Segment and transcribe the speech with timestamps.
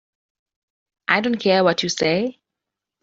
[1.09, 2.39] I don't care what you say.